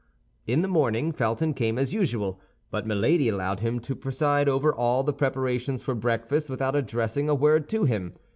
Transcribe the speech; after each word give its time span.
In 0.47 0.63
the 0.63 0.67
morning, 0.67 1.11
Felton 1.11 1.53
came 1.53 1.77
as 1.77 1.93
usual; 1.93 2.39
but 2.71 2.87
Milady 2.87 3.29
allowed 3.29 3.59
him 3.59 3.79
to 3.81 3.95
preside 3.95 4.49
over 4.49 4.73
all 4.73 5.03
the 5.03 5.13
preparations 5.13 5.83
for 5.83 5.93
breakfast 5.93 6.49
without 6.49 6.75
addressing 6.75 7.29
a 7.29 7.35
word 7.35 7.69
to 7.69 7.83
him. 7.85 8.11